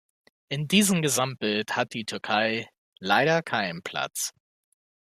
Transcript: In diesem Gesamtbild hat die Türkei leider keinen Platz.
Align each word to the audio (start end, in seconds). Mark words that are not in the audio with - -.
In 0.49 0.67
diesem 0.67 1.03
Gesamtbild 1.03 1.75
hat 1.75 1.93
die 1.93 2.05
Türkei 2.05 2.67
leider 2.97 3.43
keinen 3.43 3.83
Platz. 3.83 4.33